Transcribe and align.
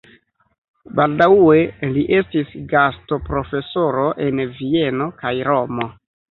Baldaŭe 0.99 1.57
li 1.99 2.07
estis 2.21 2.57
gastoprofesoro 2.73 4.09
en 4.27 4.45
Vieno 4.59 5.11
kaj 5.23 5.37
Romo. 5.53 5.91